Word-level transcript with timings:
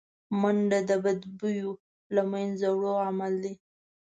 منډه 0.41 0.79
د 0.89 0.91
بدبویو 1.03 1.71
له 2.15 2.21
منځه 2.31 2.67
وړو 2.71 2.93
عمل 3.05 3.33
دی 3.43 3.53